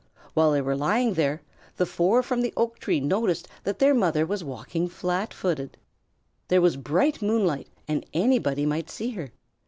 While 0.33 0.53
they 0.53 0.61
were 0.61 0.75
lying 0.75 1.13
there, 1.13 1.43
the 1.77 1.85
four 1.85 2.23
from 2.23 2.41
the 2.41 2.55
oak 2.57 2.79
tree 2.79 2.99
noticed 2.99 3.47
that 3.65 3.77
their 3.77 3.93
mother 3.93 4.25
was 4.25 4.43
walking 4.43 4.87
flat 4.89 5.31
footed. 5.31 5.77
There 6.47 6.59
was 6.59 6.75
bright 6.75 7.21
moonlight 7.21 7.67
and 7.87 8.03
anybody 8.11 8.65
might 8.65 8.89
see 8.89 9.11
her. 9.11 9.29